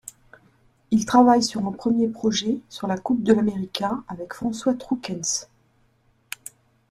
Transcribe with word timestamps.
Il 0.89 1.05
travaille 1.05 1.43
sur 1.43 1.63
un 1.67 1.71
premier 1.71 2.07
projet 2.07 2.59
sur 2.69 2.87
la 2.87 2.97
Coupe 2.97 3.21
de 3.21 3.33
l'America 3.33 3.99
avec 4.07 4.33
François 4.33 4.73
Troukens. 4.73 5.47